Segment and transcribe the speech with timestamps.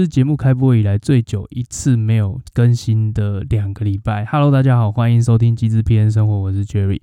[0.00, 4.26] 是节目开播以来最久一次没有更新的两个礼拜。
[4.26, 7.00] Hello，大家好，欢迎收听《机智片生活》，我是 Jerry。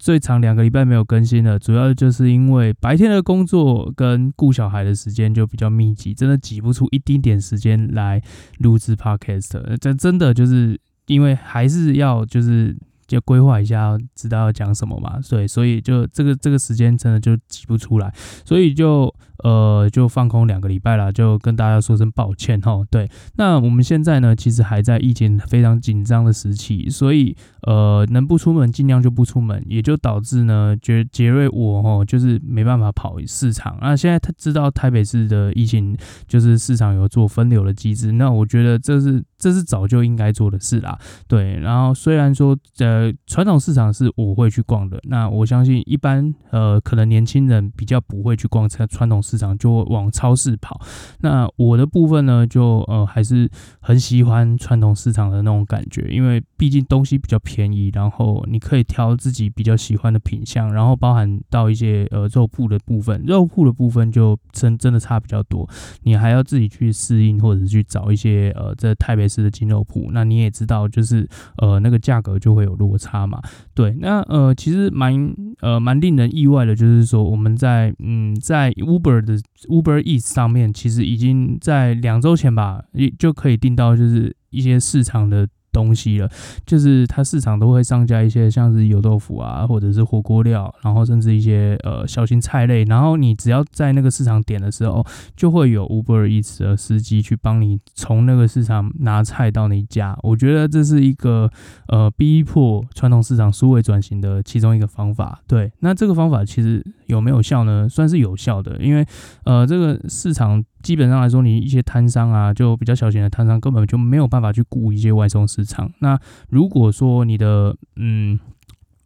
[0.00, 8.20] 最长两个礼拜没有更新了，主要就是因为白天的工作跟顾小孩的时间就比较密集，真的挤不出一丁点时间来
[8.58, 9.76] 录制 Podcast。
[9.78, 12.76] 这真的就是因为还是要就是。
[13.06, 15.18] 就规划一下，知道要讲什么嘛？
[15.28, 18.12] 对，所以就这个这个时间真的就挤不出来，
[18.44, 19.12] 所以就
[19.42, 22.82] 呃就放空两个礼拜了，就跟大家说声抱歉哈。
[22.90, 33.76] 对，那我们现在呢，其实还在疫情非常紧张的时期，所以呃能不出门尽量就不出门，也就导致呢，觉杰瑞我哈就是没办法跑市场。
[33.80, 40.98] 那现在他知道台北市的疫情就是市场有做分流的机制，那我觉得这是这是早就应该做的事啦。
[41.28, 43.12] 对，然后虽然说呃。
[43.26, 45.00] 传统市场是我会去逛的。
[45.04, 50.80] 那我相信一般呃，可能年轻人比较不会去逛传传统市场，就往超市跑。
[51.20, 65.68] 那我的部分呢，就呃还是很喜欢传统市场的那种感觉，因为毕竟东西比较便宜，然后你可以挑自己比较喜欢的品相，然后包含到一些呃肉铺的部分，肉铺的部分就真真的差比较多，
[66.02, 70.10] 你还要自己去适应或者是去找一些呃在台北是的金肉铺。
[70.12, 73.40] 那你也知道，就是呃那个价格就会有落差嘛，
[73.74, 79.36] 对，那呃，其实蛮呃蛮令人意外的，就是说我们在嗯在 Uber 的
[79.68, 85.48] Uber Eat 上面，其实已经在两周前吧，也就可以订到就是一些市场的。
[85.74, 86.30] 东西了，
[86.64, 95.04] 就是它市场都会上架一些像是油豆腐啊，或者是火锅料，然后甚至一些呃小型菜类，然后你只要在那个市场点的时候，
[95.36, 100.16] 就会有 Uber Eats 的司机去帮你从那个市场拿菜到你家。
[100.22, 101.50] 我觉得这是一个
[101.88, 105.42] 呃逼迫传统市场数位转型的其中一个方法。
[105.48, 107.88] 对，那这个方法其实有没有效呢？
[107.88, 109.06] 算是有效的，因为
[109.44, 110.64] 呃这个市场。
[110.84, 115.90] 基本上来说，你一些摊商啊，就比较小型的摊商，根本就没有办法去顾一些外送市场。
[116.00, 118.38] 那如果说你的，嗯，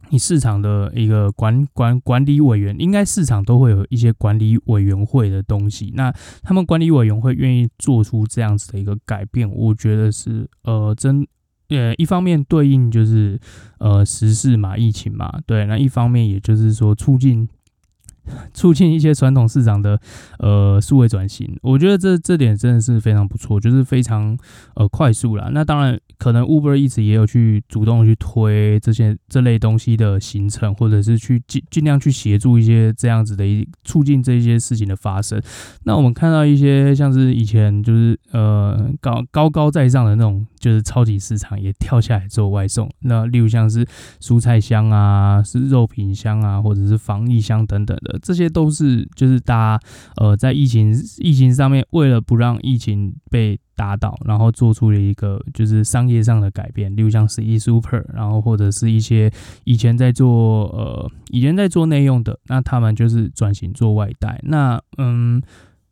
[0.08, 5.92] 你市场的一个管管管理委员，应该市场都会有一些管理委员会的东西。
[5.94, 6.12] 那
[6.42, 11.24] 他们管理委员会愿意做出这样子的一个改变，我觉得是呃真
[11.68, 13.39] 呃一方面对应就是
[13.78, 15.64] 呃时事嘛，疫情嘛，对。
[15.67, 17.48] 那一方面也就是说促进。
[18.52, 19.98] 促进一些传统市场的
[20.39, 24.36] 呃数位转型，我觉得这这点真的是非常不错，就是非常
[24.74, 25.50] 呃快速啦。
[25.52, 35.40] 那当然，可能 Uber 一直也有去主动去推这些这类东西的行程，或者是去尽尽量去协助一些这样子的一促进这些事情的发生。
[35.84, 40.46] 那我们看到一些像是以前就是呃高高高在上的那种。
[40.58, 43.86] 就是超级市场也跳下来做外送，那例如像是
[44.20, 49.86] 蔬菜箱啊，是肉品箱啊，或者是防疫箱等等的，这些都是就是大家
[50.17, 59.30] 呃在疫情疫情上面，为了不让疫情被打倒，然后做出了一个就是商业上的改变，例如像是 e Super，然后或者是一些
[59.64, 65.42] 以前在做呃以前在做内用的，那他们就是转型做外带，那嗯。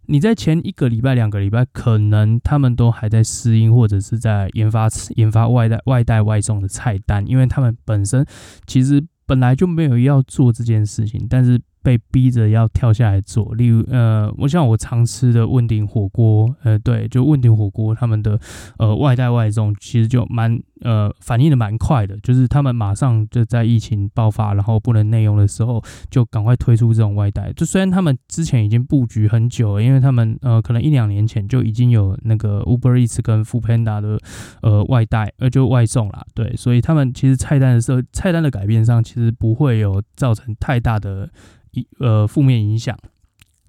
[0.08, 8.24] 你在前一个礼拜、两个礼拜，可能他们都还在适应，或者是在研发研发外带、外带外送的菜单，因为他们本身
[8.68, 11.60] 其实本来就没有要做这件事情，但是。
[11.86, 18.36] 被逼着要跳下来做，例如呃，我像我常吃的问鼎火锅，呃，对，就问鼎火锅他们的
[18.76, 27.52] 呃外带外送其实就蛮呃反应的蛮快的，就是他们马上就在疫情爆发，然后不能内用的时候，就赶快推出这种外带。
[27.52, 34.18] 就虽然他们之前已经布局很久了，因为他们呃可能一两年前就已经有那个 Uber Eats 跟 f o o Panda 的
[34.62, 41.28] 呃外带，呃就外送啦，对，所以他们其实菜单的时候，菜单的改变上其实不会有造成太大的
[41.72, 41.86] 一。
[41.98, 42.96] 呃，负面影响。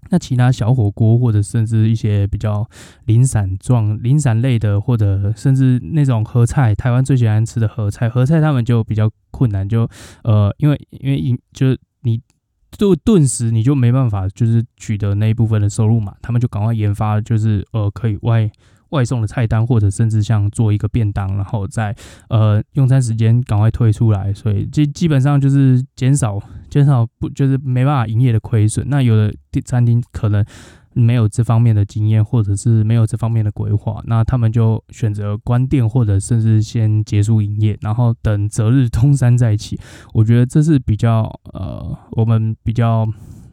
[0.10, 2.70] 那其他小火锅，或者甚至一些比较
[3.06, 9.90] 零散状、零散类的，或者甚至那种合菜，台湾最喜欢吃的合菜，合菜他们就比较困难，就
[10.24, 12.22] 呃，因为因为就你
[12.72, 18.50] 就顿时你就没办法，就是取得那一部分的收入嘛，他们就赶快研发，就是呃，可以外。
[18.90, 21.96] 外送的菜单，或者甚至像做一个便当，然后在
[22.30, 28.88] 呃用餐时间赶快退出来，所以基基本上就是减少减少不就是没办法营业的亏损。
[28.90, 29.34] 那有的
[29.66, 30.46] 餐厅可能
[30.94, 39.80] 没有这方面的经验，或者是没有这方面的规划，那他们就选择关店，或者甚至先结束营业，然后等择日东山再起。
[40.14, 41.24] 我觉得这是比较
[41.54, 43.08] 呃我们比较。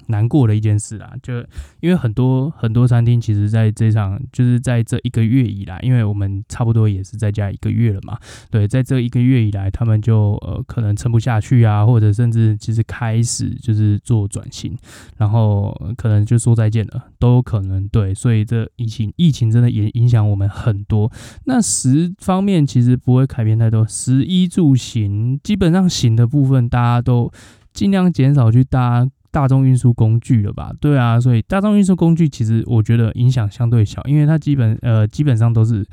[0.09, 1.35] 难过的一件事啊，就
[1.81, 8.19] 因为很多很多餐厅，其实在这场就是在这一个月以来，因为我们差不多也是在家一个月了嘛，
[8.51, 14.77] 对，在这一个月以来，他们就呃可能撑不下去啊，或者甚至其实开始就是做转型，
[15.17, 21.11] 然后可能就说再见了，都有可能，对，所以这疫情疫情真的也影响我们很多。
[21.45, 27.31] 那食方面其实不会改变太多，食衣住行基本上行的部分，大家都
[27.73, 29.09] 尽量减少去搭。
[29.35, 30.73] 大众运输工具了吧？
[30.81, 35.85] 对啊，所以大众运输工具其实我觉得影响相对小，因为它基本呃基本上都是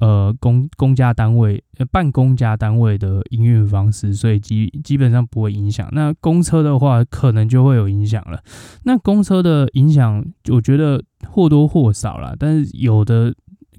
[0.00, 5.88] 呃公公家单位呃半公家单位的营运方式，所以基基本上不会影响。
[5.92, 8.42] 那公车的话，可能就会有影响了。
[8.82, 13.32] 那公车的影响，我觉得或多或少啦，但是有的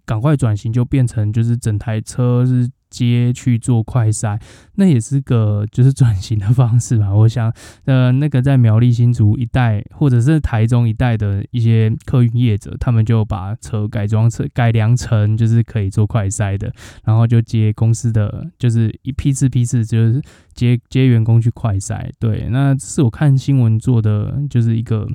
[0.05, 2.69] 赶快转型，就变成就是整台车是。
[2.89, 4.39] 接去做快筛，
[4.75, 7.13] 那也是个就是转型的方式吧。
[7.15, 7.53] 我想，
[7.85, 20.21] 呃，那个在苗栗新竹一带，或者是台中一带的一些客运业者，他们就把车改装成改良成就是可以做快筛的，然后就接公司的，就是一批次批次，就是
[20.53, 22.09] 接接员工去快筛。
[22.19, 25.07] 对，那是我看新闻做的，就是一个。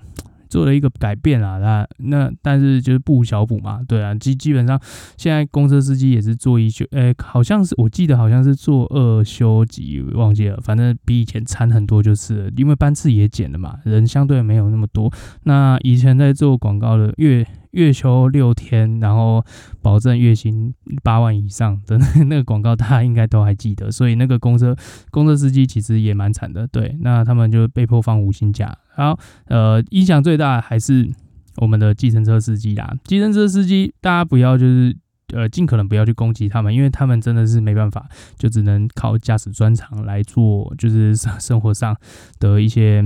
[0.54, 4.80] 做了一个改变啊，那那但是就是不无小补嘛，对啊，基基本上
[5.16, 15.12] 现在公车司机也是做一休，诶，好像是我记得好像是做二休几，忘记了，反正比以前惨很多就是，因为班次也减了嘛，人相对没有那么多。
[15.42, 17.44] 那以前在做广告的月。
[17.74, 19.44] 月休六天，然后
[19.82, 20.72] 保证月薪
[21.02, 23.90] 八万以上的那个广告，大家应该都还记得。
[23.90, 24.76] 所以那个公车
[25.10, 26.96] 公车司机其实也蛮惨的，对。
[27.00, 28.72] 那他们就被迫放无薪假。
[28.94, 31.10] 好，呃，影响最大还是
[31.56, 32.94] 我们的计程车司机啦。
[33.04, 34.96] 计程车司机，大家不要就是
[35.34, 38.08] 呃尽可能不要去攻击他们，因为他们真的是没办法，
[38.38, 41.96] 就只能靠驾驶专长来做，就是生生活上
[42.38, 43.04] 的一些。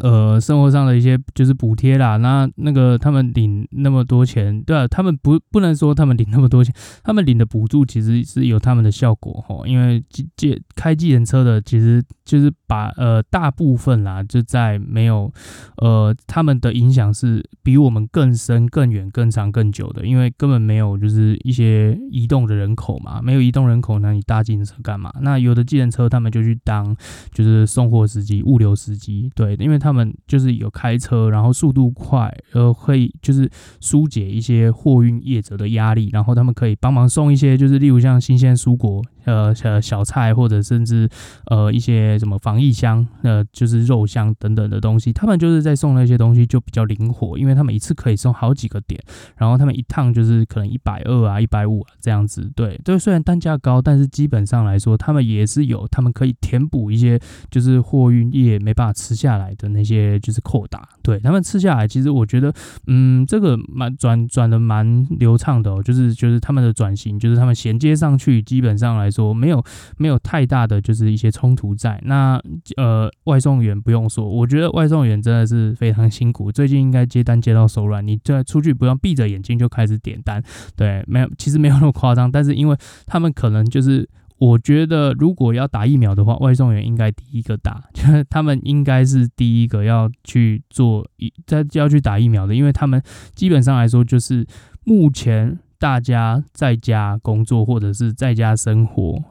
[0.00, 6.74] 呃，生活上的一些就是补贴啦，那那个他们领那么多钱，对啊，他们不不能说他们领那么多钱，
[7.04, 10.02] 他们领的补助其实是有他们的效果齁，因为
[10.36, 15.32] 借开计程车的其实就是把呃大部分啦，就在没有
[15.76, 25.12] 呃他们的影响是比我们更深、更远、更长、更久的，因为根本没有就是一些移动的人口嘛，没有移动人口，那你搭计程车干嘛？
[25.20, 26.96] 那有的计程车他们就去当
[27.32, 29.78] 就是送货司机、物流司机，对，因为。
[29.84, 33.50] 他们就是有开车，然后速度快，呃，会就是
[33.82, 39.02] 疏解一些货运业者的压力，然后他们可以帮忙送一些，就是例如像新鲜蔬果。
[39.24, 41.08] 呃，小小菜或者甚至
[41.46, 49.00] 呃一些什么防疫箱，呃，就是肉箱等等的东西，他们就是在送那些东西就比较灵活，因为他们一次可以送好几个点，
[49.36, 52.50] 然后他们一趟就是可能一百二啊、一百五啊这样子。
[52.54, 57.18] 对，对，虽然单价高，但是基本上来说，他们也是有，他们可以填补一些
[57.50, 60.88] 就是货运业没办法吃下来的那些就是扣打。
[61.02, 62.52] 对，他们吃下来，其实我觉得，
[62.86, 69.34] 嗯，这个蛮转转的蛮流畅的，就是就是他们的转型，就是他们衔接上去，基本上来说。
[69.34, 69.62] 没有
[69.98, 72.40] 没有太大的就是一些冲突在那，
[72.76, 80.42] 呃，外送员不用说，我觉得外送员真的是非常辛苦，最近应该接单接到手软，你再出去不用闭着眼睛就开始点单，
[80.76, 84.08] 对，没有其实没有那么夸张，但是因为他们可能就是
[84.38, 93.02] 我觉得如果要打疫苗的话，外送员应该第一个打， 就是他们应该是第一个要去做一在要去打疫苗的，因为他们
[93.34, 94.46] 基本上来说就是
[94.84, 95.58] 目前。
[95.84, 99.22] 大家在家工作或者是在家生活，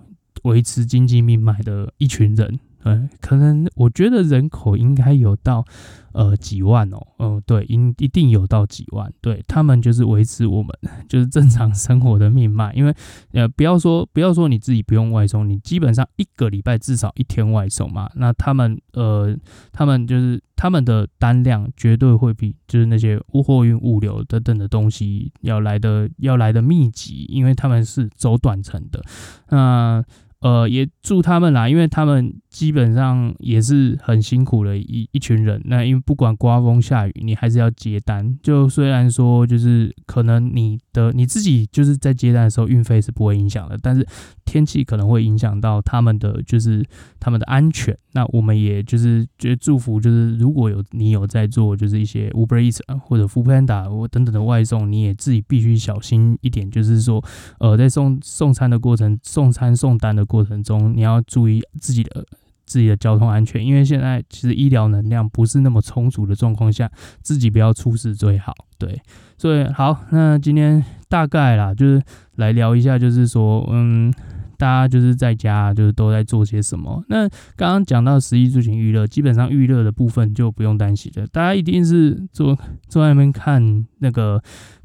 [0.43, 2.59] 维持经济命脉的一群人。
[2.85, 5.63] 嗯，可能我觉得人口应该有到
[6.11, 10.69] 呃几万哦，嗯，对，应一定有到几万，对，他们就是维持我们
[11.07, 12.93] 就是正常生活的命脉，因为
[13.31, 19.35] 呃不要说不要说你自己不用外送，你基本上一个礼拜至少一天外送嘛，那他们呃
[19.71, 29.01] 他们就是他们的单量绝对会比就是那些货运物流等等的东西要来的要来的密集，因为他们是走短程的，
[29.49, 30.03] 那。
[30.43, 35.61] 呃，也祝他们啦，因为他们基本上也是很辛苦的一一群人。
[35.65, 38.37] 那因为不管刮风下雨，你还是要接单。
[38.41, 44.07] 就虽然说，就是可能你的你自己就是在接单的时候运费是不会影响的，但是
[44.45, 46.85] 天气可能会影响到他们的就是
[47.19, 47.97] 他们的安全。
[48.15, 57.23] 那我们也就是觉得祝福，就是如果有你有在做就是一些 Uber Eats 或者 Foodpanda 或等等的外送，你也自己必须小心一点，就是说，
[57.59, 60.23] 呃，在送送餐的过程，送餐送单的。
[60.33, 62.25] 过程中，你要注意自己的
[62.65, 66.89] 自己的交通安全，因为现在其实医疗能量不是那么充足的状况下，
[67.21, 68.53] 自己不要出事最好。
[68.77, 69.01] 对，
[69.37, 72.01] 所以好，那今天大概啦，就是
[72.35, 74.13] 来聊一下，就是说，嗯，
[74.57, 77.03] 大家就是在家就是都在做些什么？
[77.07, 84.41] 那刚刚讲到十一住行娱乐，基本上娱乐的部分就不用担心了，大家一定是坐坐在那边看那个。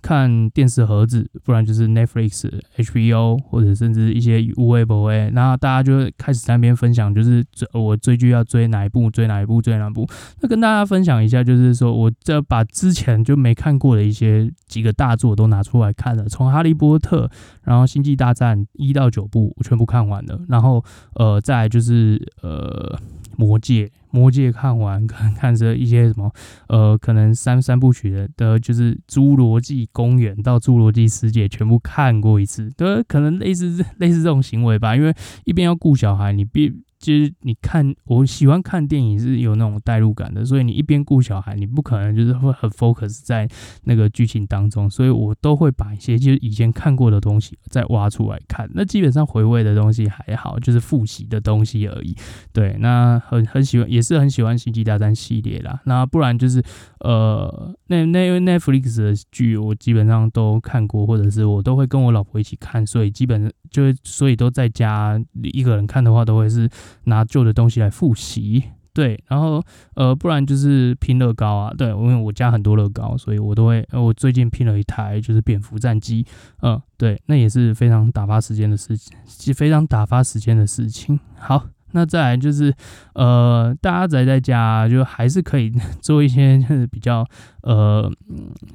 [0.09, 2.49] 看电视盒子，不然就是 Netflix、
[2.79, 10.09] HBO 或者甚至一些无微博诶，然后大家就会开始在那边分享，就是追我追剧要追哪一部，追哪一部，追哪一部。
[10.41, 17.31] 那跟大家分享一下，就是说我这把之前就没看过的一些几个大作都拿出来看了，从哈利波特，
[17.65, 20.83] 然后星际大战一到九部我全部看完了，然后
[21.17, 22.99] 呃再就是呃
[23.37, 23.91] 魔戒。
[24.11, 26.31] 魔戒看完，可 能看着一些什么，
[26.69, 36.73] 呃，可能三三部曲的，的就是《侏罗纪公园》到《侏罗纪世界》全部看过一次，对，可能类似类似这种行为吧，因为一边要顾小孩，你必。
[36.99, 43.49] 其实你看，我喜欢看电影是有那种代入感的，所以你一边顾小孩，你不可能就是会很 focus 在
[43.85, 48.69] 那个剧情当中，所以我都会把一些就是以前看过的东西再挖出来看。
[48.75, 52.17] 那基本上回味的东西还好，就是复习的东西而已。
[52.53, 55.81] 对，那很很喜欢，也是很喜欢《星际大战》系列啦。
[55.85, 56.61] 那不然就是
[56.99, 66.69] 呃，那那 Netflix 的剧我基本上都看过，或者是我都会跟我老婆一起看，所以基本上就所以都在家一个人看的话，都会是。
[67.05, 69.63] 拿旧的东西来复习，对，然后
[69.95, 76.27] 呃，不然就是拼乐高啊，对，因为我家很多乐高，所以我都会，我最近拼了一台就是蝙蝠战机，
[76.63, 81.19] 嗯、对，那也是非常打发时间的事情，是非常打发时间的事情。
[81.39, 82.75] 好，那再来就是
[83.15, 85.71] 呃，大家宅在家就还是可以
[86.03, 87.25] 做一些就是比较
[87.63, 88.11] 呃，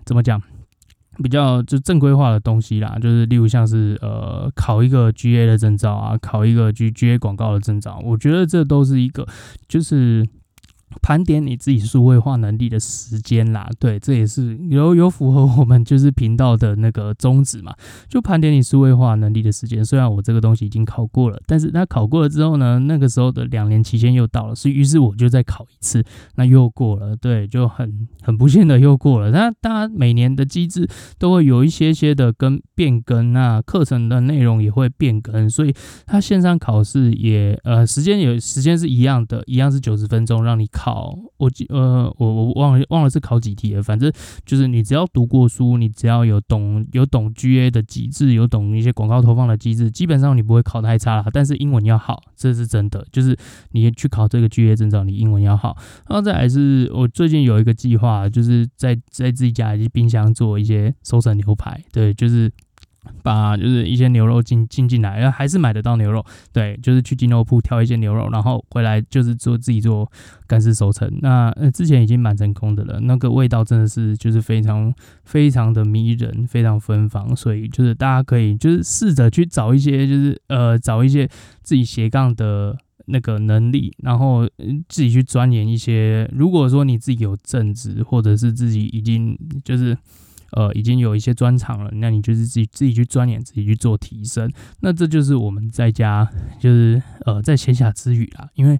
[0.05, 0.41] 怎么讲？
[1.21, 9.27] 比较就正规化的东西啦，就是例如像是呃考一个 GA 的证照啊，考一个 G GA 广告的证照，我觉得这都是一个
[9.67, 10.25] 就是。
[11.01, 17.73] 盘点你自己数位化能力的时间啦，对，这也是有有符合我们就是频道的那个宗旨嘛，
[18.07, 19.83] 就盘点你数位化能力的时间。
[19.83, 26.03] 虽然我这个东西已经考过了，但是他考过了之后呢，那个时候的两年期限又到了，所以于是我就再考一次，
[26.35, 29.31] 那又过了，对，就很很不幸的又过了。
[29.31, 35.73] 那当然每年的机制都会有一些些的跟变更，那课程的内容也会变更，所以
[36.05, 40.82] 他线上考试也呃时间有时间是一样的，一样是九十分钟让你考。
[40.83, 44.11] 考我记呃我我忘了忘了是考几题了，反正
[44.45, 51.25] 就是你只要读过书，你只要有懂有懂 GA 的机制，有懂一些广告投放的机制，基本上你不会考太差了。
[51.31, 53.37] 但是英文要好，这是真的，就是
[53.71, 55.77] 你去考这个 GA 证照，你英文要好。
[56.09, 62.51] 然后再来是我最近有一个计划，就是在在自己家里冰箱做一些熟成牛排，对，就是。
[63.21, 70.09] 把就是一些牛肉进进进来，然后还是买得到牛肉，对，就是去鸡肉铺挑一些牛肉，然后回来就是做自己做
[70.47, 71.09] 干式熟成。
[71.21, 74.93] 那呃之前已经蛮成功的了，那个味道真的是就是非常
[75.23, 81.27] 非常的迷人，非常芬芳，所以就是大家可以就是试着去找一些就是呃找一些
[81.61, 84.47] 自己斜杠的那个能力，然后
[84.87, 86.29] 自己去钻研一些。
[86.33, 89.97] 如果说你自己有正职，或者是自己已经就是。
[90.55, 94.51] 呃，已经有一些专长了，那你就是自己自己去钻研，自己去做提升。
[94.81, 96.27] 那这就是我们在家，
[96.59, 98.79] 就是呃，在闲暇之余啦，因为。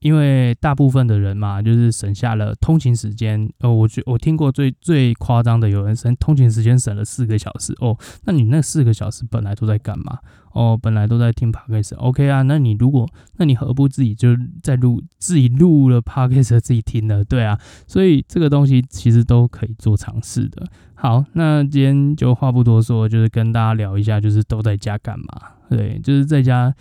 [0.00, 3.48] 因为大部分的人嘛，就是省下了通勤时间。
[3.60, 7.96] 呃，我觉我听过最最夸张的，有人省通勤时间省了四个小时哦。
[8.24, 10.18] 那你那四个小时本来都在干嘛？
[10.52, 11.96] 哦，本来都在听 Podcast。
[11.96, 17.24] OK 啊，那你如果，那你何不自己就在录，自己录了 Podcast 自己听呢？
[17.24, 20.66] 对啊，所以这个东西其实都可以做尝试的。
[20.94, 25.26] 好，那今天就话不多说，就是跟大家聊一下，就是都在家干嘛？
[25.70, 26.74] 对，就是在家。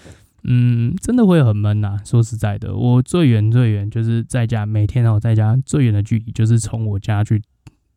[0.44, 1.98] 嗯，真的会很闷呐。
[2.06, 7.42] 说实在的，我最远最远就是在家，每天我在家最远的距离就是从我家去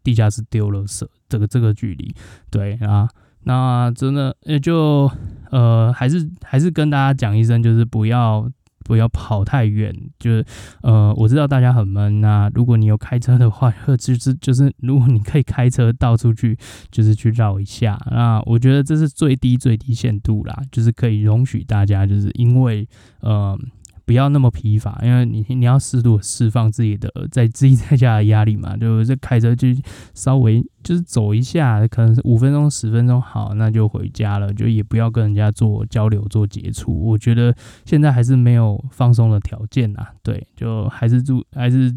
[0.02, 2.14] 地下室丢了舍这个这个距离。
[2.50, 3.08] 对啊，
[3.44, 5.10] 那真的也就
[5.50, 8.50] 呃，还是还是跟大家讲一声，就是不要。
[8.86, 10.44] 不要跑太远，就是
[10.82, 12.20] 呃，我知道大家很闷。
[12.20, 16.56] 那如果你有开车的话，就是就是，如果你可以开车到处去，
[16.90, 18.00] 就是去绕一下。
[18.10, 22.88] 那我觉得这是最低最低限度啦，就是可以容许大家，就是因为
[23.20, 23.58] 呃。
[24.06, 29.66] 不要那么疲乏，因为你你要适度释放自己的在自己在家的压力嘛， 就是开车就
[30.14, 36.92] 稍微就是走一下，可能是五分钟十分钟好，那就回家了，就也不要跟人家做交流做接触。
[36.92, 37.52] 我觉得
[37.84, 41.92] 现在还是没有放松的条件呐， 对，就还是祝还是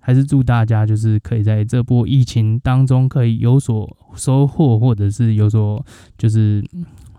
[0.00, 5.86] 还是祝大家就是可以在这波疫情当中可以有所收获，或者是有所
[6.18, 6.64] 就是。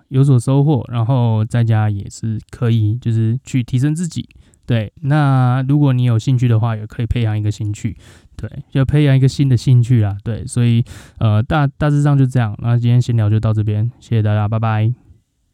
[0.09, 4.27] 有所收获，然后在家也是可以，就是去提升自己。
[4.65, 7.95] 对，那如果你有兴趣的话，也可以培养一个兴趣。
[8.35, 10.15] 对，就培养一个新的兴趣啦。
[10.23, 10.83] 对，所以
[11.19, 12.53] 呃，大大致上就这样。
[12.61, 15.06] 那今天闲聊就到这边，谢谢大家，拜拜。